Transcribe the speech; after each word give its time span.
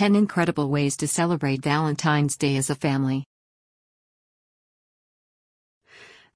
10 0.00 0.16
Incredible 0.16 0.70
Ways 0.70 0.96
to 0.96 1.06
Celebrate 1.06 1.60
Valentine's 1.60 2.34
Day 2.34 2.56
as 2.56 2.70
a 2.70 2.74
Family. 2.74 3.22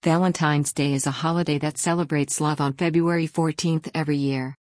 Valentine's 0.03 0.71
Day 0.75 0.93
is 0.93 1.07
a 1.07 1.11
holiday 1.11 1.57
that 1.57 1.79
celebrates 1.79 2.43
love 2.43 2.61
on 2.61 2.75
February 2.75 3.27
14th 3.27 3.91
every 3.95 4.19
year. 4.19 4.55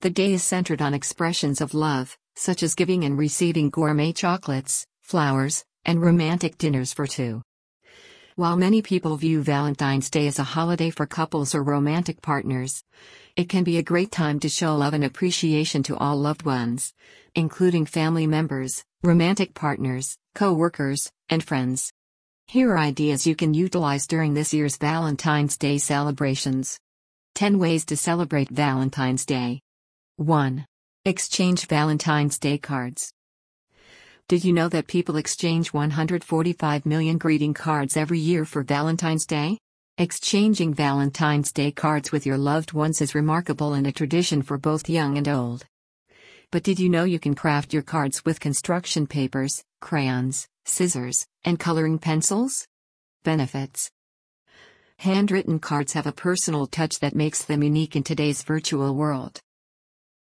The 0.00 0.08
day 0.08 0.32
is 0.32 0.42
centered 0.42 0.80
on 0.80 0.94
expressions 0.94 1.60
of 1.60 1.74
love, 1.74 2.16
such 2.36 2.62
as 2.62 2.74
giving 2.74 3.04
and 3.04 3.18
receiving 3.18 3.68
gourmet 3.68 4.14
chocolates, 4.14 4.86
flowers, 5.02 5.62
and 5.84 6.00
romantic 6.00 6.56
dinners 6.56 6.94
for 6.94 7.06
two. 7.06 7.42
While 8.36 8.56
many 8.56 8.80
people 8.80 9.16
view 9.16 9.42
Valentine's 9.42 10.08
Day 10.08 10.26
as 10.28 10.38
a 10.38 10.44
holiday 10.44 10.90
for 10.90 11.04
couples 11.04 11.54
or 11.54 11.62
romantic 11.62 12.22
partners, 12.22 12.84
it 13.34 13.48
can 13.48 13.64
be 13.64 13.76
a 13.76 13.82
great 13.82 14.12
time 14.12 14.38
to 14.40 14.48
show 14.48 14.76
love 14.76 14.94
and 14.94 15.04
appreciation 15.04 15.82
to 15.84 15.96
all 15.96 16.16
loved 16.16 16.44
ones, 16.44 16.94
including 17.34 17.86
family 17.86 18.26
members, 18.28 18.84
romantic 19.02 19.54
partners, 19.54 20.16
co 20.34 20.52
workers, 20.52 21.10
and 21.28 21.42
friends. 21.42 21.92
Here 22.46 22.70
are 22.72 22.78
ideas 22.78 23.26
you 23.26 23.34
can 23.34 23.52
utilize 23.52 24.06
during 24.06 24.34
this 24.34 24.54
year's 24.54 24.76
Valentine's 24.76 25.56
Day 25.56 25.78
celebrations 25.78 26.78
10 27.34 27.58
ways 27.58 27.84
to 27.86 27.96
celebrate 27.96 28.50
Valentine's 28.50 29.24
Day. 29.24 29.60
1. 30.16 30.66
Exchange 31.04 31.66
Valentine's 31.66 32.38
Day 32.38 32.58
cards. 32.58 33.12
Did 34.30 34.44
you 34.44 34.52
know 34.52 34.68
that 34.68 34.86
people 34.86 35.16
exchange 35.16 35.72
145 35.72 36.86
million 36.86 37.18
greeting 37.18 37.52
cards 37.52 37.96
every 37.96 38.20
year 38.20 38.44
for 38.44 38.62
Valentine's 38.62 39.26
Day? 39.26 39.58
Exchanging 39.98 40.72
Valentine's 40.72 41.50
Day 41.50 41.72
cards 41.72 42.12
with 42.12 42.24
your 42.24 42.38
loved 42.38 42.72
ones 42.72 43.00
is 43.00 43.16
remarkable 43.16 43.72
and 43.72 43.88
a 43.88 43.90
tradition 43.90 44.42
for 44.42 44.56
both 44.56 44.88
young 44.88 45.18
and 45.18 45.26
old. 45.26 45.64
But 46.52 46.62
did 46.62 46.78
you 46.78 46.88
know 46.88 47.02
you 47.02 47.18
can 47.18 47.34
craft 47.34 47.72
your 47.72 47.82
cards 47.82 48.24
with 48.24 48.38
construction 48.38 49.08
papers, 49.08 49.64
crayons, 49.80 50.46
scissors, 50.64 51.26
and 51.44 51.58
coloring 51.58 51.98
pencils? 51.98 52.68
Benefits 53.24 53.90
Handwritten 54.98 55.58
cards 55.58 55.94
have 55.94 56.06
a 56.06 56.12
personal 56.12 56.68
touch 56.68 57.00
that 57.00 57.16
makes 57.16 57.44
them 57.44 57.64
unique 57.64 57.96
in 57.96 58.04
today's 58.04 58.44
virtual 58.44 58.94
world. 58.94 59.40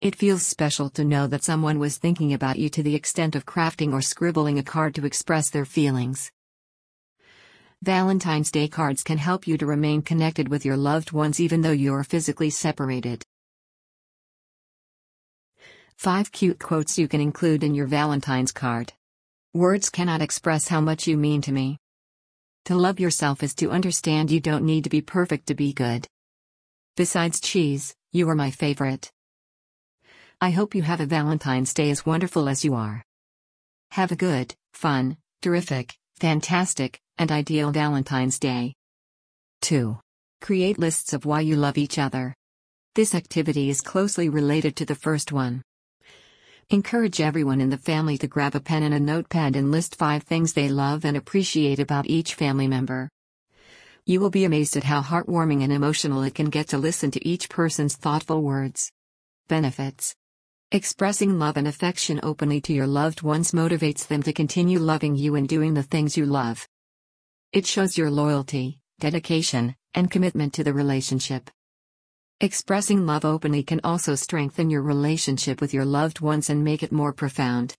It 0.05 0.17
feels 0.17 0.47
special 0.47 0.91
to 0.91 1.03
know 1.03 1.27
that 1.29 1.45
someone 1.45 1.79
was 1.79 1.97
thinking 1.97 2.35
about 2.35 2.59
you 2.59 2.69
to 2.69 2.83
the 2.83 2.95
extent 2.95 3.35
of 3.35 3.47
crafting 3.47 3.95
or 3.95 4.03
scribbling 4.03 4.59
a 4.59 4.63
card 4.63 4.95
to 4.97 5.07
express 5.07 5.49
their 5.49 5.65
feelings. 5.65 6.31
Valentine's 7.81 8.51
Day 8.51 8.69
cards 8.69 9.03
can 9.03 9.17
help 9.17 9.47
you 9.47 9.57
to 9.57 9.65
remain 9.65 10.03
connected 10.03 10.49
with 10.49 10.63
your 10.63 10.77
loved 10.77 11.13
ones 11.13 11.41
even 11.41 11.63
though 11.63 11.73
you 11.73 11.95
are 11.95 12.05
physically 12.05 12.51
separated. 12.51 13.25
5 15.97 16.31
cute 16.33 16.59
quotes 16.61 16.99
you 16.99 17.09
can 17.09 17.23
include 17.23 17.65
in 17.65 17.75
your 17.75 17.87
Valentine's 17.87 18.53
card. 18.53 18.93
Words 19.55 19.89
cannot 19.89 20.21
express 20.21 20.69
how 20.69 20.83
much 20.83 21.07
you 21.07 21.17
mean 21.17 21.41
to 21.41 21.51
me. 21.51 21.79
To 22.67 22.75
love 22.75 23.01
yourself 23.01 23.43
is 23.43 23.55
to 23.55 23.71
understand 23.71 24.31
you 24.31 24.41
don't 24.41 24.67
need 24.67 24.85
to 24.85 24.91
be 24.91 25.01
perfect 25.01 25.47
to 25.47 25.55
be 25.55 25.73
good. 25.73 26.07
Besides 26.95 27.41
cheese, 27.41 27.95
you 28.13 28.29
are 28.29 28.35
my 28.35 28.51
favorite. 28.51 29.11
I 30.45 30.51
hope 30.51 30.75
you 30.75 30.83
have 30.83 31.01
a 31.01 31.07
Valentine's 31.07 31.73
Day 31.73 31.89
as 31.89 32.05
wonderful 32.05 32.51
as 32.51 32.67
you 32.67 32.75
are. 32.75 33.03
Have 33.93 34.13
a 34.13 34.15
good, 34.15 34.55
fun, 34.75 35.17
terrific, 35.41 35.97
fantastic, 36.17 37.01
and 37.17 37.33
ideal 37.33 37.71
Valentine's 37.71 38.39
Day. 38.39 38.75
2. 39.63 39.99
Create 40.43 40.79
lists 40.79 41.15
of 41.15 41.25
why 41.25 41.41
you 41.41 41.57
love 41.57 41.79
each 41.79 41.99
other. 41.99 42.35
This 42.95 43.15
activity 43.15 43.71
is 43.71 43.81
closely 43.81 44.29
related 44.29 44.77
to 44.77 44.85
the 44.85 44.95
first 44.95 45.33
one. 45.33 45.63
Encourage 46.69 47.23
everyone 47.23 47.63
in 47.63 47.71
the 47.71 47.79
family 47.79 48.19
to 48.19 48.29
grab 48.29 48.55
a 48.55 48.61
pen 48.61 48.83
and 48.83 48.93
a 48.93 49.01
notepad 49.01 49.57
and 49.57 49.73
list 49.73 49.97
five 49.97 50.25
things 50.25 50.53
they 50.53 50.69
love 50.69 51.07
and 51.07 51.17
appreciate 51.17 51.79
about 51.79 52.05
each 52.05 52.35
family 52.35 52.69
member. 52.69 53.09
You 54.05 54.21
will 54.21 54.29
be 54.29 54.45
amazed 54.45 54.77
at 54.77 54.85
how 54.85 55.01
heartwarming 55.01 55.63
and 55.63 55.73
emotional 55.73 56.23
it 56.23 56.35
can 56.35 56.51
get 56.51 56.69
to 56.69 56.77
listen 56.77 57.11
to 57.13 57.27
each 57.27 57.49
person's 57.49 57.97
thoughtful 57.97 58.43
words. 58.43 58.93
Benefits 59.49 60.15
Expressing 60.75 61.39
love 61.39 61.57
and 61.57 61.69
affection 61.69 62.19
openly 62.25 62.61
to 62.63 62.73
your 62.73 62.89
loved 62.89 63.23
ones 63.23 63.53
motivates 63.53 64.09
them 64.09 64.25
to 64.25 64.33
continue 64.33 64.81
loving 64.81 65.15
you 65.15 65.37
and 65.37 65.49
doing 65.49 65.73
the 65.73 65.85
things 65.85 66.17
you 66.17 66.27
love. 66.27 66.67
It 67.53 67.65
shows 67.65 67.97
your 67.97 68.11
loyalty, 68.11 68.81
dedication, 68.99 69.77
and 69.95 70.11
commitment 70.11 70.53
to 70.55 70.65
the 70.65 70.73
relationship. 70.73 71.49
Expressing 72.41 73.07
love 73.07 73.25
openly 73.25 73.63
can 73.63 73.81
also 73.85 74.17
strengthen 74.17 74.69
your 74.69 74.83
relationship 74.83 75.61
with 75.61 75.73
your 75.73 75.85
loved 75.85 76.19
ones 76.19 76.51
and 76.51 76.65
make 76.65 76.83
it 76.83 76.91
more 76.91 77.13
profound. 77.13 77.77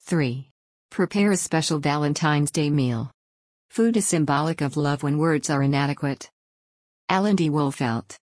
3. 0.00 0.50
Prepare 0.90 1.32
a 1.32 1.36
special 1.38 1.78
Valentine's 1.78 2.50
Day 2.50 2.68
meal. 2.68 3.10
Food 3.70 3.96
is 3.96 4.06
symbolic 4.06 4.60
of 4.60 4.76
love 4.76 5.02
when 5.02 5.16
words 5.16 5.48
are 5.48 5.62
inadequate. 5.62 6.30
Alan 7.08 7.36
D. 7.36 7.48
Wolfelt 7.48 8.18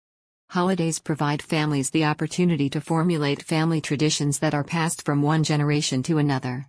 Holidays 0.50 1.00
provide 1.00 1.42
families 1.42 1.90
the 1.90 2.06
opportunity 2.06 2.70
to 2.70 2.80
formulate 2.80 3.44
family 3.44 3.82
traditions 3.82 4.40
that 4.40 4.54
are 4.54 4.64
passed 4.64 5.04
from 5.04 5.22
one 5.22 5.44
generation 5.44 6.02
to 6.04 6.18
another. 6.18 6.68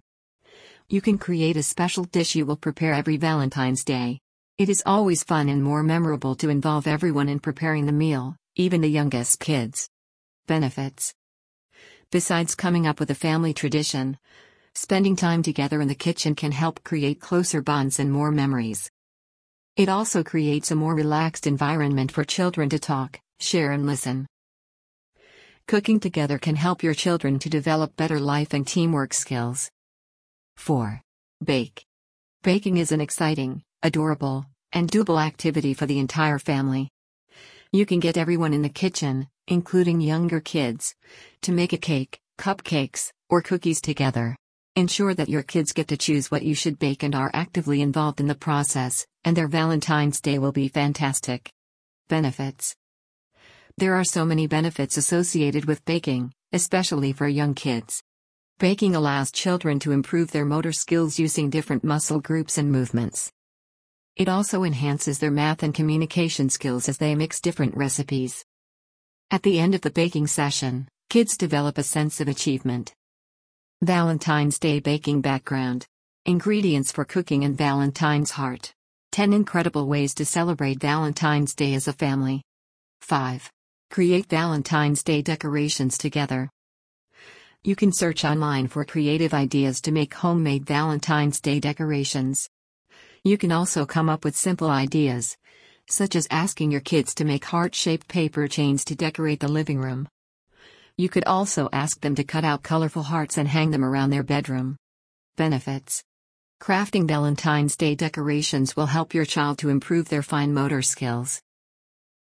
You 0.88 1.00
can 1.00 1.18
create 1.18 1.56
a 1.56 1.62
special 1.62 2.04
dish 2.04 2.34
you 2.34 2.46
will 2.46 2.56
prepare 2.56 2.94
every 2.94 3.16
Valentine's 3.16 3.84
Day. 3.84 4.20
It 4.58 4.68
is 4.68 4.82
always 4.86 5.22
fun 5.22 5.48
and 5.48 5.62
more 5.62 5.82
memorable 5.82 6.34
to 6.36 6.48
involve 6.48 6.86
everyone 6.86 7.28
in 7.28 7.40
preparing 7.40 7.86
the 7.86 7.92
meal, 7.92 8.36
even 8.54 8.80
the 8.80 8.88
youngest 8.88 9.38
kids. 9.38 9.88
Benefits 10.46 11.12
Besides 12.10 12.54
coming 12.54 12.86
up 12.86 12.98
with 12.98 13.10
a 13.10 13.14
family 13.14 13.52
tradition, 13.52 14.16
spending 14.74 15.16
time 15.16 15.42
together 15.42 15.80
in 15.80 15.88
the 15.88 15.94
kitchen 15.94 16.34
can 16.34 16.52
help 16.52 16.82
create 16.84 17.20
closer 17.20 17.60
bonds 17.60 17.98
and 17.98 18.10
more 18.12 18.30
memories. 18.30 18.90
It 19.76 19.88
also 19.88 20.22
creates 20.22 20.70
a 20.70 20.76
more 20.76 20.94
relaxed 20.94 21.46
environment 21.46 22.12
for 22.12 22.24
children 22.24 22.68
to 22.70 22.78
talk, 22.78 23.20
share 23.40 23.72
and 23.72 23.86
listen. 23.86 24.26
Cooking 25.68 26.00
together 26.00 26.38
can 26.38 26.56
help 26.56 26.82
your 26.82 26.94
children 26.94 27.38
to 27.40 27.50
develop 27.50 27.96
better 27.96 28.20
life 28.20 28.54
and 28.54 28.66
teamwork 28.66 29.12
skills. 29.12 29.70
4. 30.56 31.02
Bake. 31.44 31.84
Baking 32.42 32.76
is 32.76 32.92
an 32.92 33.00
exciting, 33.00 33.62
adorable, 33.82 34.46
and 34.72 34.90
doable 34.90 35.20
activity 35.20 35.74
for 35.74 35.86
the 35.86 35.98
entire 35.98 36.38
family. 36.38 36.88
You 37.72 37.84
can 37.84 38.00
get 38.00 38.16
everyone 38.16 38.54
in 38.54 38.62
the 38.62 38.68
kitchen, 38.68 39.28
including 39.48 40.00
younger 40.00 40.40
kids, 40.40 40.94
to 41.42 41.52
make 41.52 41.72
a 41.72 41.78
cake, 41.78 42.20
cupcakes, 42.38 43.10
or 43.28 43.42
cookies 43.42 43.80
together. 43.80 44.36
Ensure 44.76 45.14
that 45.14 45.28
your 45.28 45.42
kids 45.42 45.72
get 45.72 45.88
to 45.88 45.96
choose 45.96 46.30
what 46.30 46.44
you 46.44 46.54
should 46.54 46.78
bake 46.78 47.02
and 47.02 47.14
are 47.14 47.30
actively 47.34 47.82
involved 47.82 48.20
in 48.20 48.28
the 48.28 48.34
process, 48.34 49.06
and 49.24 49.36
their 49.36 49.48
Valentine's 49.48 50.20
Day 50.20 50.38
will 50.38 50.52
be 50.52 50.68
fantastic. 50.68 51.50
Benefits 52.08 52.76
there 53.78 53.94
are 53.94 54.04
so 54.04 54.24
many 54.24 54.46
benefits 54.46 54.96
associated 54.96 55.66
with 55.66 55.84
baking, 55.84 56.32
especially 56.52 57.12
for 57.12 57.28
young 57.28 57.52
kids. 57.52 58.02
Baking 58.58 58.96
allows 58.96 59.30
children 59.30 59.78
to 59.80 59.92
improve 59.92 60.30
their 60.30 60.46
motor 60.46 60.72
skills 60.72 61.18
using 61.18 61.50
different 61.50 61.84
muscle 61.84 62.18
groups 62.18 62.56
and 62.56 62.72
movements. 62.72 63.30
It 64.16 64.30
also 64.30 64.62
enhances 64.62 65.18
their 65.18 65.30
math 65.30 65.62
and 65.62 65.74
communication 65.74 66.48
skills 66.48 66.88
as 66.88 66.96
they 66.96 67.14
mix 67.14 67.38
different 67.38 67.76
recipes. 67.76 68.42
At 69.30 69.42
the 69.42 69.58
end 69.58 69.74
of 69.74 69.82
the 69.82 69.90
baking 69.90 70.28
session, 70.28 70.88
kids 71.10 71.36
develop 71.36 71.76
a 71.76 71.82
sense 71.82 72.18
of 72.22 72.28
achievement. 72.28 72.94
Valentine's 73.82 74.58
Day 74.58 74.80
Baking 74.80 75.20
Background 75.20 75.84
Ingredients 76.24 76.92
for 76.92 77.04
Cooking 77.04 77.44
and 77.44 77.58
Valentine's 77.58 78.30
Heart 78.30 78.72
10 79.12 79.34
Incredible 79.34 79.86
Ways 79.86 80.14
to 80.14 80.24
Celebrate 80.24 80.80
Valentine's 80.80 81.54
Day 81.54 81.74
as 81.74 81.88
a 81.88 81.92
Family. 81.92 82.42
5. 83.02 83.50
Create 83.90 84.28
Valentine's 84.28 85.02
Day 85.02 85.22
decorations 85.22 85.96
together. 85.96 86.50
You 87.64 87.74
can 87.74 87.92
search 87.92 88.24
online 88.24 88.68
for 88.68 88.84
creative 88.84 89.32
ideas 89.32 89.80
to 89.82 89.92
make 89.92 90.12
homemade 90.12 90.66
Valentine's 90.66 91.40
Day 91.40 91.60
decorations. 91.60 92.50
You 93.24 93.38
can 93.38 93.52
also 93.52 93.86
come 93.86 94.10
up 94.10 94.24
with 94.24 94.36
simple 94.36 94.68
ideas, 94.68 95.36
such 95.88 96.14
as 96.14 96.26
asking 96.30 96.72
your 96.72 96.82
kids 96.82 97.14
to 97.14 97.24
make 97.24 97.44
heart 97.46 97.74
shaped 97.74 98.08
paper 98.08 98.46
chains 98.48 98.84
to 98.86 98.94
decorate 98.94 99.40
the 99.40 99.48
living 99.48 99.78
room. 99.78 100.08
You 100.98 101.08
could 101.08 101.24
also 101.24 101.68
ask 101.72 102.00
them 102.00 102.14
to 102.16 102.24
cut 102.24 102.44
out 102.44 102.62
colorful 102.62 103.04
hearts 103.04 103.38
and 103.38 103.48
hang 103.48 103.70
them 103.70 103.84
around 103.84 104.10
their 104.10 104.22
bedroom. 104.24 104.76
Benefits 105.36 106.02
Crafting 106.60 107.06
Valentine's 107.08 107.76
Day 107.76 107.94
decorations 107.94 108.76
will 108.76 108.86
help 108.86 109.14
your 109.14 109.24
child 109.24 109.58
to 109.58 109.70
improve 109.70 110.08
their 110.08 110.22
fine 110.22 110.52
motor 110.52 110.82
skills. 110.82 111.40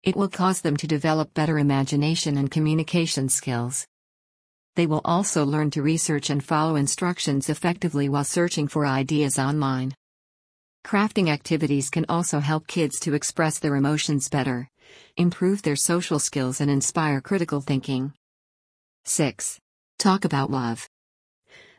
It 0.04 0.16
will 0.16 0.30
cause 0.30 0.62
them 0.62 0.78
to 0.78 0.88
develop 0.88 1.32
better 1.36 1.60
imagination 1.60 2.36
and 2.38 2.50
communication 2.50 3.30
skills. 3.30 3.86
They 4.76 4.88
will 4.88 5.02
also 5.06 5.46
learn 5.46 5.70
to 5.72 5.84
research 5.84 6.32
and 6.32 6.44
follow 6.44 6.76
instructions 6.76 7.50
effectively 7.50 8.10
while 8.10 8.24
searching 8.24 8.68
for 8.68 8.88
ideas 8.88 9.38
online. 9.38 9.94
Crafting 10.84 11.30
activities 11.30 11.92
can 11.92 12.08
also 12.10 12.40
help 12.40 12.66
kids 12.66 13.00
to 13.02 13.14
express 13.14 13.60
their 13.60 13.76
emotions 13.76 14.28
better, 14.28 14.68
improve 15.18 15.62
their 15.62 15.76
social 15.76 16.18
skills, 16.18 16.62
and 16.62 16.72
inspire 16.72 17.22
critical 17.22 17.62
thinking. 17.62 18.12
6. 19.06 19.60
Talk 20.00 20.26
about 20.26 20.50
love. 20.50 20.90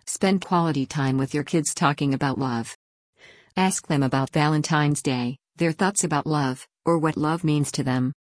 Spend 0.06 0.44
quality 0.44 0.86
time 0.86 1.18
with 1.18 1.34
your 1.34 1.44
kids 1.44 1.74
talking 1.74 2.14
about 2.14 2.38
love. 2.38 2.76
Ask 3.56 3.88
them 3.88 4.04
about 4.04 4.30
Valentine's 4.30 5.02
Day, 5.02 5.38
their 5.56 5.72
thoughts 5.72 6.04
about 6.04 6.26
love, 6.26 6.68
or 6.84 6.98
what 6.98 7.16
love 7.16 7.44
means 7.44 7.72
to 7.72 7.82
them. 7.82 8.12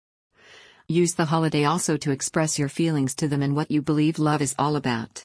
Use 0.87 1.15
the 1.15 1.25
holiday 1.25 1.63
also 1.63 1.97
to 1.97 2.11
express 2.11 2.59
your 2.59 2.69
feelings 2.69 3.15
to 3.15 3.27
them 3.27 3.41
and 3.41 3.55
what 3.55 3.71
you 3.71 3.81
believe 3.81 4.19
love 4.19 4.41
is 4.41 4.55
all 4.59 4.75
about. 4.75 5.23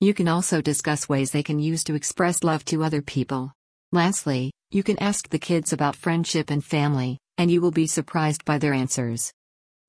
You 0.00 0.14
can 0.14 0.28
also 0.28 0.62
discuss 0.62 1.08
ways 1.08 1.30
they 1.30 1.42
can 1.42 1.58
use 1.58 1.84
to 1.84 1.94
express 1.94 2.42
love 2.42 2.64
to 2.66 2.82
other 2.82 3.02
people. 3.02 3.52
Lastly, 3.92 4.52
you 4.70 4.82
can 4.82 4.98
ask 4.98 5.28
the 5.28 5.38
kids 5.38 5.72
about 5.72 5.96
friendship 5.96 6.50
and 6.50 6.64
family, 6.64 7.18
and 7.36 7.50
you 7.50 7.60
will 7.60 7.70
be 7.70 7.86
surprised 7.86 8.44
by 8.44 8.56
their 8.56 8.72
answers. 8.72 9.32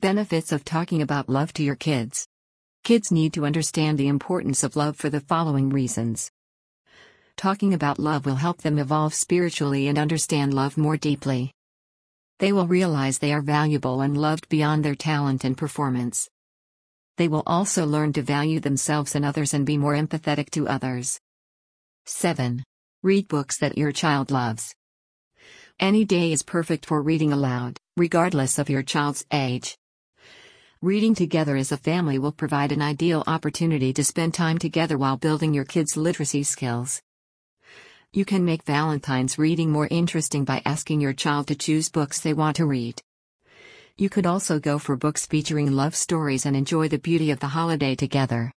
Benefits 0.02 0.52
of 0.52 0.66
talking 0.66 1.02
about 1.02 1.30
love 1.30 1.54
to 1.54 1.64
your 1.64 1.75
kids. 1.75 2.28
Kids 2.84 3.12
need 3.12 3.31
to 3.34 3.46
understand 3.46 3.98
the 3.98 4.07
importance 4.07 4.64
of 4.64 4.75
love 4.75 4.98
for 4.98 5.10
the 5.10 5.19
following 5.22 5.69
reasons. 5.69 6.31
Talking 7.38 7.74
about 7.74 8.00
love 8.00 8.25
will 8.25 8.36
help 8.36 8.64
them 8.64 8.80
evolve 8.80 9.14
spiritually 9.14 9.88
and 9.88 9.98
understand 9.98 10.54
love 10.54 10.78
more 10.78 10.98
deeply. 10.98 11.54
They 12.42 12.52
will 12.52 12.66
realize 12.66 13.20
they 13.20 13.34
are 13.34 13.42
valuable 13.44 14.02
and 14.02 14.18
loved 14.18 14.50
beyond 14.50 14.84
their 14.84 14.96
talent 14.96 15.44
and 15.44 15.56
performance. 15.56 16.28
They 17.18 17.28
will 17.28 17.44
also 17.46 17.86
learn 17.86 18.14
to 18.14 18.24
value 18.24 18.60
themselves 18.60 19.14
and 19.14 19.24
others 19.24 19.54
and 19.54 19.64
be 19.64 19.78
more 19.78 19.94
empathetic 19.94 20.50
to 20.52 20.68
others. 20.68 21.20
7. 22.08 22.64
Read 23.04 23.28
books 23.28 23.60
that 23.60 23.78
your 23.78 23.92
child 23.92 24.32
loves. 24.32 24.74
Any 25.80 26.04
day 26.04 26.32
is 26.32 26.42
perfect 26.42 26.88
for 26.88 27.04
reading 27.04 27.32
aloud, 27.32 27.78
regardless 27.96 28.58
of 28.58 28.72
your 28.72 28.82
child's 28.82 29.24
age. 29.32 29.78
Reading 30.82 31.14
together 31.14 31.56
as 31.56 31.72
a 31.72 31.78
family 31.78 32.18
will 32.18 32.32
provide 32.32 32.72
an 32.72 32.82
ideal 32.82 33.24
opportunity 33.28 33.94
to 33.94 34.04
spend 34.04 34.34
time 34.34 34.58
together 34.58 34.98
while 34.98 35.16
building 35.16 35.54
your 35.54 35.66
kids' 35.66 35.96
literacy 35.96 36.42
skills. 36.42 37.04
You 38.13 38.25
can 38.25 38.44
make 38.44 38.63
Valentine's 38.63 39.38
reading 39.38 39.72
more 39.72 39.88
interesting 39.90 40.44
by 40.44 40.62
asking 40.66 41.00
your 41.00 41.13
child 41.13 41.48
to 41.48 41.56
choose 41.56 41.88
books 41.88 42.19
they 42.19 42.34
want 42.34 42.58
to 42.58 42.66
read. 42.66 43.02
You 43.98 44.10
could 44.10 44.25
also 44.25 44.60
go 44.60 44.80
for 44.80 44.98
books 44.98 45.25
featuring 45.25 45.72
love 45.72 45.96
stories 45.96 46.46
and 46.46 46.54
enjoy 46.54 46.90
the 46.90 47.00
beauty 47.00 47.31
of 47.31 47.40
the 47.40 47.48
holiday 47.48 47.96
together. 47.96 48.52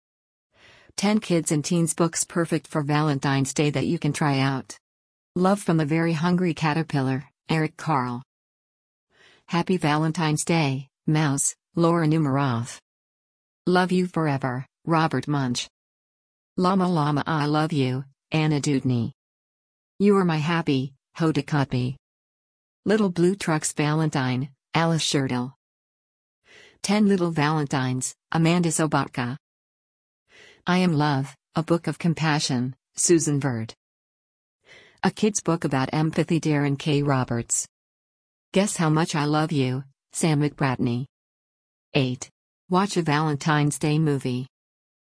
10 0.97 1.21
Kids 1.21 1.53
and 1.53 1.63
Teens 1.63 1.93
Books 1.93 2.25
Perfect 2.25 2.67
for 2.67 2.81
Valentine's 2.81 3.53
Day 3.53 3.69
that 3.69 3.85
you 3.85 3.99
can 3.99 4.15
try 4.15 4.39
out. 4.39 4.79
Love 5.37 5.61
from 5.61 5.77
the 5.77 5.85
Very 5.85 6.15
Hungry 6.15 6.55
Caterpillar, 6.55 7.25
Eric 7.51 7.77
Carle. 7.77 8.23
Happy 9.49 9.77
Valentine's 9.77 10.47
Day, 10.47 10.89
Mouse, 11.07 11.55
Laura 11.77 12.07
Numeroff. 12.07 12.79
Love 13.67 13.93
You 13.93 14.07
Forever, 14.07 14.65
Robert 14.87 15.29
Munsch. 15.29 15.69
Llama 16.57 16.89
Llama 16.89 17.23
I 17.27 17.45
Love 17.45 17.75
You, 17.75 18.05
Anna 18.31 18.59
Dewdney. 18.59 19.13
You 20.03 20.17
Are 20.17 20.25
My 20.25 20.39
Happy, 20.39 20.95
Hoda 21.17 21.45
Kotb. 21.45 21.95
Little 22.85 23.09
Blue 23.09 23.37
Trucks 23.37 23.73
Valentine, 23.73 24.49
Alice 24.75 25.05
Schertle. 25.05 25.53
Ten 26.83 27.07
Little 27.07 27.31
Valentines, 27.31 28.13
Amanda 28.33 28.71
Sobotka. 28.71 29.37
I 30.67 30.79
Am 30.79 30.95
Love, 30.95 31.37
A 31.55 31.63
Book 31.63 31.87
of 31.87 32.01
Compassion, 32.01 32.75
Susan 32.97 33.39
Verde. 33.39 33.75
A 35.05 35.13
Kid's 35.13 35.41
Book 35.41 35.63
About 35.63 35.91
Empathy 35.93 36.41
Darren 36.41 36.77
K. 36.77 37.05
Roberts. 37.05 37.69
Guess 38.53 38.79
How 38.79 38.91
Much 38.91 39.15
I 39.15 39.27
Love 39.27 39.53
You, 39.53 39.85
Sam 40.13 40.41
McBratney. 40.41 41.07
8. 41.95 42.29
Watch 42.69 42.97
a 42.97 43.03
Valentine's 43.03 43.79
Day 43.79 44.01
movie. 44.01 44.49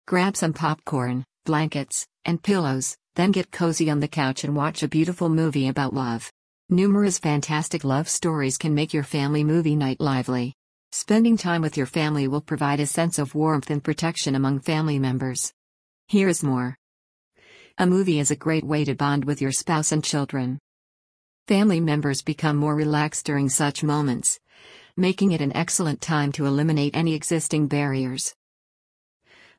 Grab 0.06 0.36
some 0.36 0.52
popcorn, 0.52 1.24
blankets, 1.44 2.06
and 2.24 2.40
pillows, 2.40 2.96
then 3.14 3.30
get 3.30 3.50
cozy 3.50 3.90
on 3.90 4.00
the 4.00 4.08
couch 4.08 4.42
and 4.44 4.56
watch 4.56 4.82
a 4.82 4.88
beautiful 4.88 5.28
movie 5.28 5.68
about 5.68 5.92
love. 5.92 6.32
Numerous 6.70 7.18
fantastic 7.18 7.84
love 7.84 8.08
stories 8.08 8.56
can 8.56 8.74
make 8.74 8.94
your 8.94 9.02
family 9.02 9.44
movie 9.44 9.76
night 9.76 10.00
lively. 10.00 10.54
Spending 10.92 11.36
time 11.36 11.60
with 11.60 11.76
your 11.76 11.86
family 11.86 12.28
will 12.28 12.40
provide 12.40 12.80
a 12.80 12.86
sense 12.86 13.18
of 13.18 13.34
warmth 13.34 13.70
and 13.70 13.84
protection 13.84 14.34
among 14.34 14.60
family 14.60 14.98
members. 14.98 15.52
Here 16.08 16.28
is 16.28 16.42
more. 16.42 16.76
A 17.78 17.86
movie 17.86 18.18
is 18.18 18.30
a 18.30 18.36
great 18.36 18.64
way 18.64 18.84
to 18.84 18.94
bond 18.94 19.24
with 19.24 19.40
your 19.40 19.52
spouse 19.52 19.92
and 19.92 20.02
children. 20.02 20.58
Family 21.48 21.80
members 21.80 22.22
become 22.22 22.56
more 22.56 22.74
relaxed 22.74 23.26
during 23.26 23.48
such 23.48 23.82
moments, 23.82 24.38
making 24.96 25.32
it 25.32 25.40
an 25.40 25.56
excellent 25.56 26.00
time 26.00 26.32
to 26.32 26.46
eliminate 26.46 26.96
any 26.96 27.14
existing 27.14 27.66
barriers. 27.66 28.34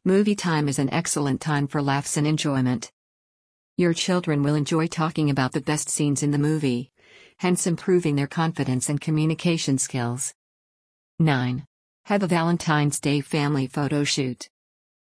Movie 0.06 0.36
time 0.36 0.68
is 0.68 0.80
an 0.80 0.92
excellent 0.92 1.42
time 1.42 1.68
for 1.68 1.82
laughs 1.82 2.18
and 2.18 2.26
enjoyment. 2.26 2.92
Your 3.78 3.94
children 3.94 4.44
will 4.44 4.56
enjoy 4.56 4.88
talking 4.88 5.30
about 5.30 5.52
the 5.52 5.62
best 5.62 5.90
scenes 5.90 6.24
in 6.24 6.32
the 6.32 6.38
movie 6.38 6.92
hence 7.38 7.68
improving 7.68 8.16
their 8.16 8.28
confidence 8.28 8.90
and 8.90 9.02
communication 9.02 9.78
skills. 9.78 10.34
9. 11.20 11.66
Have 12.06 12.24
a 12.24 12.28
Valentine's 12.28 13.00
Day 13.00 13.22
family 13.22 13.68
photo 13.68 14.04
shoot. 14.04 14.48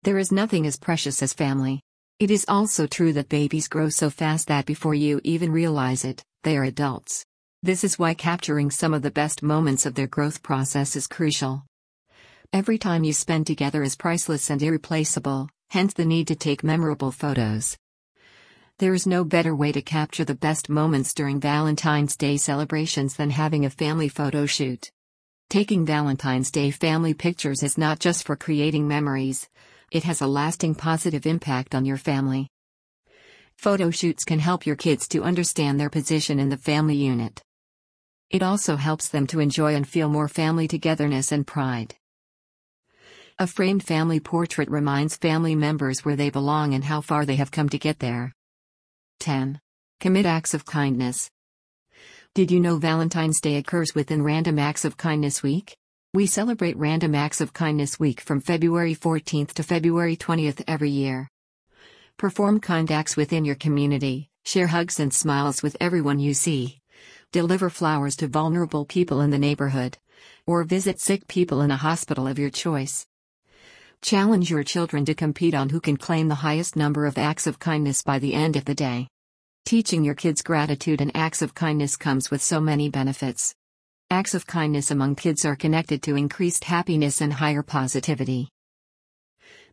There 0.02 0.18
is 0.18 0.32
nothing 0.32 0.66
as 0.66 0.78
precious 0.78 1.22
as 1.22 1.34
family. 1.34 1.82
It 2.18 2.30
is 2.30 2.44
also 2.48 2.86
true 2.86 3.12
that 3.14 3.28
babies 3.28 3.68
grow 3.68 3.88
so 3.88 4.10
fast 4.10 4.48
that 4.48 4.66
before 4.66 4.94
you 4.94 5.20
even 5.24 5.52
realize 5.52 6.04
it, 6.04 6.22
they 6.42 6.56
are 6.56 6.64
adults. 6.64 7.24
This 7.62 7.84
is 7.84 7.98
why 7.98 8.14
capturing 8.14 8.70
some 8.70 8.94
of 8.94 9.02
the 9.02 9.10
best 9.10 9.42
moments 9.42 9.84
of 9.84 9.94
their 9.94 10.06
growth 10.06 10.42
process 10.42 10.96
is 10.96 11.06
crucial. 11.06 11.64
Every 12.52 12.78
time 12.78 13.04
you 13.04 13.12
spend 13.12 13.46
together 13.46 13.82
is 13.82 13.96
priceless 13.96 14.50
and 14.50 14.62
irreplaceable, 14.62 15.48
hence 15.68 15.92
the 15.92 16.06
need 16.06 16.26
to 16.28 16.34
take 16.34 16.64
memorable 16.64 17.12
photos. 17.12 17.76
There 18.80 18.94
is 18.94 19.06
no 19.06 19.24
better 19.24 19.54
way 19.54 19.72
to 19.72 19.82
capture 19.82 20.24
the 20.24 20.34
best 20.34 20.70
moments 20.70 21.12
during 21.12 21.38
Valentine's 21.38 22.16
Day 22.16 22.38
celebrations 22.38 23.14
than 23.14 23.28
having 23.28 23.66
a 23.66 23.68
family 23.68 24.08
photo 24.08 24.46
shoot. 24.46 24.90
Taking 25.50 25.84
Valentine's 25.84 26.50
Day 26.50 26.70
family 26.70 27.12
pictures 27.12 27.62
is 27.62 27.76
not 27.76 27.98
just 27.98 28.24
for 28.24 28.36
creating 28.36 28.88
memories, 28.88 29.50
it 29.92 30.04
has 30.04 30.22
a 30.22 30.26
lasting 30.26 30.76
positive 30.76 31.26
impact 31.26 31.74
on 31.74 31.84
your 31.84 31.98
family. 31.98 32.48
Photo 33.58 33.90
shoots 33.90 34.24
can 34.24 34.38
help 34.38 34.64
your 34.64 34.76
kids 34.76 35.06
to 35.08 35.24
understand 35.24 35.78
their 35.78 35.90
position 35.90 36.40
in 36.40 36.48
the 36.48 36.56
family 36.56 36.96
unit. 36.96 37.42
It 38.30 38.42
also 38.42 38.76
helps 38.76 39.08
them 39.08 39.26
to 39.26 39.40
enjoy 39.40 39.74
and 39.74 39.86
feel 39.86 40.08
more 40.08 40.26
family 40.26 40.66
togetherness 40.66 41.32
and 41.32 41.46
pride. 41.46 41.96
A 43.38 43.46
framed 43.46 43.82
family 43.82 44.20
portrait 44.20 44.70
reminds 44.70 45.18
family 45.18 45.54
members 45.54 46.02
where 46.02 46.16
they 46.16 46.30
belong 46.30 46.72
and 46.72 46.84
how 46.84 47.02
far 47.02 47.26
they 47.26 47.36
have 47.36 47.50
come 47.50 47.68
to 47.68 47.78
get 47.78 47.98
there. 47.98 48.32
10. 49.20 49.60
Commit 50.00 50.24
acts 50.24 50.54
of 50.54 50.64
kindness. 50.64 51.30
Did 52.34 52.50
you 52.50 52.58
know 52.58 52.78
Valentine's 52.78 53.40
Day 53.40 53.56
occurs 53.56 53.94
within 53.94 54.22
Random 54.22 54.58
Acts 54.58 54.86
of 54.86 54.96
Kindness 54.96 55.42
Week? 55.42 55.76
We 56.14 56.26
celebrate 56.26 56.78
Random 56.78 57.14
Acts 57.14 57.42
of 57.42 57.52
Kindness 57.52 58.00
Week 58.00 58.20
from 58.20 58.40
February 58.40 58.94
14th 58.94 59.52
to 59.52 59.62
February 59.62 60.16
20th 60.16 60.64
every 60.66 60.88
year. 60.88 61.28
Perform 62.16 62.60
kind 62.60 62.90
acts 62.90 63.14
within 63.14 63.44
your 63.44 63.56
community, 63.56 64.30
share 64.44 64.68
hugs 64.68 64.98
and 64.98 65.12
smiles 65.12 65.62
with 65.62 65.76
everyone 65.80 66.18
you 66.18 66.32
see. 66.32 66.80
Deliver 67.30 67.68
flowers 67.68 68.16
to 68.16 68.26
vulnerable 68.26 68.86
people 68.86 69.20
in 69.20 69.30
the 69.30 69.38
neighborhood. 69.38 69.98
Or 70.46 70.64
visit 70.64 70.98
sick 70.98 71.28
people 71.28 71.60
in 71.60 71.70
a 71.70 71.76
hospital 71.76 72.26
of 72.26 72.38
your 72.38 72.50
choice. 72.50 73.06
Challenge 74.02 74.50
your 74.50 74.64
children 74.64 75.04
to 75.04 75.14
compete 75.14 75.54
on 75.54 75.68
who 75.68 75.78
can 75.78 75.98
claim 75.98 76.28
the 76.28 76.36
highest 76.36 76.74
number 76.74 77.04
of 77.04 77.18
acts 77.18 77.46
of 77.46 77.58
kindness 77.58 78.02
by 78.02 78.18
the 78.18 78.32
end 78.32 78.56
of 78.56 78.64
the 78.64 78.74
day. 78.74 79.08
Teaching 79.66 80.04
your 80.04 80.14
kids 80.14 80.40
gratitude 80.40 81.02
and 81.02 81.14
acts 81.14 81.42
of 81.42 81.54
kindness 81.54 81.96
comes 81.96 82.30
with 82.30 82.40
so 82.40 82.60
many 82.60 82.88
benefits. 82.88 83.54
Acts 84.10 84.34
of 84.34 84.46
kindness 84.46 84.90
among 84.90 85.16
kids 85.16 85.44
are 85.44 85.54
connected 85.54 86.02
to 86.02 86.16
increased 86.16 86.64
happiness 86.64 87.20
and 87.20 87.34
higher 87.34 87.62
positivity. 87.62 88.48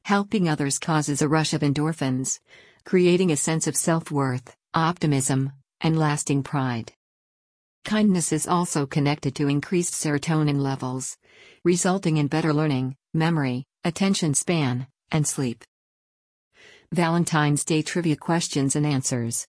Helping 0.03 0.49
others 0.49 0.77
causes 0.77 1.21
a 1.21 1.27
rush 1.27 1.53
of 1.53 1.61
endorphins, 1.61 2.39
creating 2.83 3.31
a 3.31 3.37
sense 3.37 3.65
of 3.65 3.77
self 3.77 4.11
worth, 4.11 4.55
optimism, 4.73 5.53
and 5.79 5.97
lasting 5.97 6.43
pride. 6.43 6.91
Kindness 7.85 8.33
is 8.33 8.45
also 8.45 8.85
connected 8.85 9.35
to 9.35 9.47
increased 9.47 9.93
serotonin 9.93 10.59
levels, 10.59 11.17
resulting 11.63 12.17
in 12.17 12.27
better 12.27 12.53
learning, 12.53 12.97
memory, 13.13 13.65
attention 13.87 14.33
span, 14.33 14.85
and 15.11 15.25
sleep. 15.25 15.63
Valentine's 16.91 17.63
Day 17.63 17.81
Trivia 17.81 18.17
Questions 18.17 18.75
and 18.75 18.85
Answers 18.85 19.47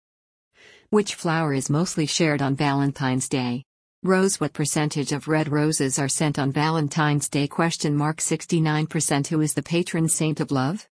Which 0.92 1.16
flower 1.16 1.56
is 1.56 1.72
mostly 1.72 2.06
shared 2.06 2.44
on 2.44 2.56
Valentine's 2.56 3.28
Day? 3.28 3.64
Rose 4.04 4.40
What 4.40 4.54
percentage 4.54 5.12
of 5.12 5.28
red 5.28 5.52
roses 5.52 5.98
are 5.98 6.08
sent 6.08 6.38
on 6.38 6.52
Valentine's 6.52 7.30
Day? 7.30 7.48
Question 7.48 7.96
mark 7.96 8.18
69% 8.18 9.26
Who 9.26 9.42
is 9.42 9.56
the 9.56 9.64
patron 9.64 10.08
saint 10.08 10.40
of 10.40 10.52
love? 10.52 10.88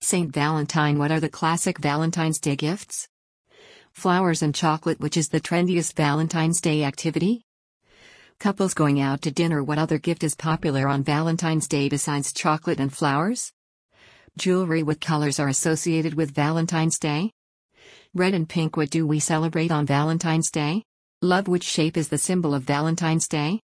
Saint 0.00 0.32
Valentine 0.32 0.98
What 0.98 1.12
are 1.12 1.20
the 1.20 1.28
classic 1.28 1.78
Valentine's 1.78 2.40
Day 2.40 2.56
gifts? 2.56 3.06
Flowers 3.92 4.42
and 4.42 4.52
chocolate 4.52 4.98
Which 4.98 5.16
is 5.16 5.28
the 5.28 5.40
trendiest 5.40 5.94
Valentine's 5.94 6.60
Day 6.60 6.82
activity? 6.82 7.45
Couples 8.38 8.74
going 8.74 9.00
out 9.00 9.22
to 9.22 9.30
dinner 9.30 9.64
What 9.64 9.78
other 9.78 9.98
gift 9.98 10.22
is 10.22 10.34
popular 10.34 10.86
on 10.88 11.02
Valentine's 11.02 11.66
Day 11.66 11.88
besides 11.88 12.34
chocolate 12.34 12.78
and 12.78 12.92
flowers? 12.92 13.50
Jewelry 14.36 14.82
What 14.82 15.00
colors 15.00 15.40
are 15.40 15.48
associated 15.48 16.12
with 16.12 16.34
Valentine's 16.34 16.98
Day? 16.98 17.32
Red 18.14 18.34
and 18.34 18.46
pink 18.46 18.76
What 18.76 18.90
do 18.90 19.06
we 19.06 19.20
celebrate 19.20 19.72
on 19.72 19.86
Valentine's 19.86 20.50
Day? 20.50 20.82
Love 21.22 21.48
Which 21.48 21.64
shape 21.64 21.96
is 21.96 22.08
the 22.10 22.18
symbol 22.18 22.52
of 22.52 22.62
Valentine's 22.64 23.26
Day? 23.26 23.60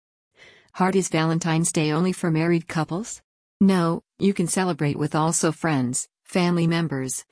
Heart 0.73 0.95
Is 0.95 1.09
Valentine's 1.09 1.71
Day 1.71 1.91
only 1.91 2.13
for 2.13 2.29
married 2.29 2.67
couples? 2.67 3.23
No, 3.59 4.01
you 4.19 4.35
can 4.35 4.47
celebrate 4.47 4.97
with 4.97 5.15
also 5.15 5.51
friends, 5.51 6.07
family 6.25 6.67
members, 6.67 7.25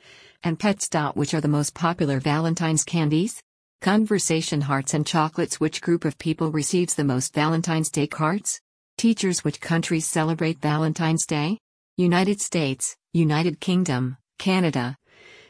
and 0.43 0.57
pets. 0.57 0.89
Which 1.13 1.35
are 1.35 1.41
the 1.41 1.47
most 1.47 1.75
popular 1.75 2.19
Valentine's 2.19 2.83
candies? 2.83 3.43
Conversation 3.81 4.61
Hearts 4.61 4.95
and 4.95 5.05
Chocolates 5.05 5.59
Which 5.59 5.83
group 5.83 6.03
of 6.03 6.17
people 6.17 6.51
receives 6.51 6.95
the 6.95 7.03
most 7.03 7.33
Valentine's 7.35 7.91
Day 7.91 8.07
cards? 8.07 8.59
Teachers 8.97 9.43
Which 9.43 9.61
countries 9.61 10.07
celebrate 10.07 10.59
Valentine's 10.59 11.27
Day? 11.27 11.59
United 11.95 12.41
States, 12.41 12.97
United 13.13 13.59
Kingdom, 13.59 14.17
Canada, 14.39 14.97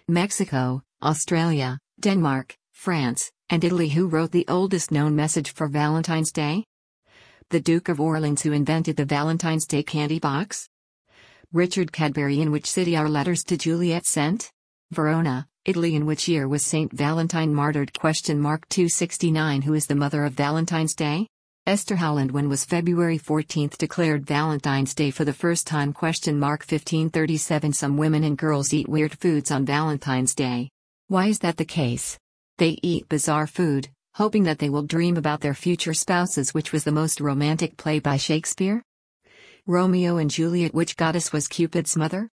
Mexico, 0.09 0.83
Australia, 1.01 1.79
Denmark, 2.01 2.57
France, 2.73 3.31
and 3.49 3.63
Italy. 3.63 3.89
Who 3.89 4.07
wrote 4.07 4.33
the 4.33 4.45
oldest 4.49 4.91
known 4.91 5.15
message 5.15 5.53
for 5.53 5.69
Valentine's 5.69 6.33
Day? 6.33 6.65
The 7.49 7.61
Duke 7.61 7.87
of 7.87 8.01
Orleans, 8.01 8.41
who 8.41 8.51
invented 8.51 8.97
the 8.97 9.05
Valentine's 9.05 9.65
Day 9.65 9.83
candy 9.83 10.19
box? 10.19 10.67
Richard 11.53 11.93
Cadbury. 11.93 12.41
In 12.41 12.51
which 12.51 12.69
city 12.69 12.97
are 12.97 13.07
letters 13.07 13.45
to 13.45 13.57
Juliet 13.57 14.05
sent? 14.05 14.51
Verona, 14.91 15.47
Italy. 15.67 15.95
In 15.95 16.05
which 16.05 16.29
year 16.29 16.47
was 16.47 16.65
Saint 16.65 16.93
Valentine 16.93 17.53
martyred? 17.53 17.91
Question 17.99 18.39
mark 18.39 18.69
269 18.69 19.63
Who 19.63 19.73
is 19.73 19.85
the 19.85 19.95
mother 19.95 20.23
of 20.23 20.31
Valentine's 20.31 20.95
Day? 20.95 21.27
Esther 21.65 21.97
Howland 21.97 22.31
when 22.31 22.47
was 22.47 22.63
February 22.63 23.17
14 23.17 23.71
declared 23.77 24.25
Valentine's 24.25 24.95
Day 24.95 25.11
for 25.11 25.25
the 25.25 25.33
first 25.33 25.67
time 25.67 25.91
question 25.91 26.39
mark 26.39 26.61
1537 26.61 27.73
Some 27.73 27.97
women 27.97 28.23
and 28.23 28.37
girls 28.37 28.73
eat 28.73 28.87
weird 28.87 29.19
foods 29.19 29.51
on 29.51 29.65
Valentine's 29.65 30.33
Day. 30.33 30.69
Why 31.09 31.27
is 31.27 31.39
that 31.39 31.57
the 31.57 31.65
case? 31.65 32.17
They 32.59 32.79
eat 32.81 33.09
bizarre 33.09 33.47
food, 33.47 33.89
hoping 34.13 34.43
that 34.43 34.59
they 34.59 34.69
will 34.69 34.83
dream 34.83 35.17
about 35.17 35.41
their 35.41 35.53
future 35.53 35.93
spouses 35.93 36.53
which 36.53 36.71
was 36.71 36.85
the 36.85 36.93
most 36.93 37.19
romantic 37.19 37.75
play 37.75 37.99
by 37.99 38.15
Shakespeare? 38.15 38.81
Romeo 39.65 40.15
and 40.15 40.29
Juliet 40.29 40.73
Which 40.73 40.95
goddess 40.95 41.33
was 41.33 41.49
Cupid's 41.49 41.97
mother? 41.97 42.29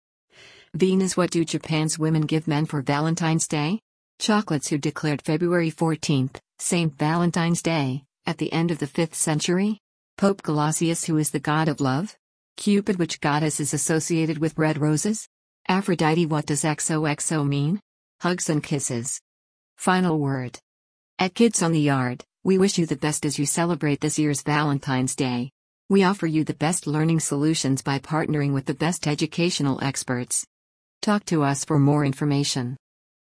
Venus 0.74 1.16
What 1.16 1.30
do 1.30 1.44
Japan's 1.46 1.98
women 1.98 2.22
give 2.22 2.46
men 2.46 2.66
for 2.66 2.82
Valentine's 2.82 3.48
Day? 3.48 3.80
Chocolates 4.18 4.68
who 4.68 4.76
declared 4.76 5.22
February 5.22 5.70
14th, 5.70 6.36
St. 6.58 6.94
Valentine's 6.94 7.62
Day. 7.62 8.04
At 8.26 8.36
the 8.36 8.52
end 8.52 8.70
of 8.70 8.78
the 8.78 8.86
5th 8.86 9.14
century? 9.14 9.78
Pope 10.18 10.42
Gelasius, 10.42 11.06
who 11.06 11.16
is 11.16 11.30
the 11.30 11.40
god 11.40 11.68
of 11.68 11.80
love? 11.80 12.14
Cupid, 12.58 12.98
which 12.98 13.22
goddess 13.22 13.60
is 13.60 13.72
associated 13.72 14.38
with 14.38 14.58
red 14.58 14.76
roses? 14.76 15.26
Aphrodite, 15.68 16.26
what 16.26 16.44
does 16.44 16.64
XOXO 16.64 17.48
mean? 17.48 17.80
Hugs 18.20 18.50
and 18.50 18.62
kisses. 18.62 19.20
Final 19.78 20.18
word. 20.18 20.58
At 21.18 21.34
Kids 21.34 21.62
on 21.62 21.72
the 21.72 21.80
Yard, 21.80 22.24
we 22.44 22.58
wish 22.58 22.76
you 22.76 22.84
the 22.84 22.96
best 22.96 23.24
as 23.24 23.38
you 23.38 23.46
celebrate 23.46 24.02
this 24.02 24.18
year's 24.18 24.42
Valentine's 24.42 25.16
Day. 25.16 25.50
We 25.88 26.02
offer 26.02 26.26
you 26.26 26.44
the 26.44 26.52
best 26.52 26.86
learning 26.86 27.20
solutions 27.20 27.80
by 27.80 28.00
partnering 28.00 28.52
with 28.52 28.66
the 28.66 28.74
best 28.74 29.06
educational 29.06 29.82
experts. 29.82 30.46
Talk 31.00 31.24
to 31.26 31.42
us 31.42 31.64
for 31.64 31.78
more 31.78 32.04
information. 32.04 32.76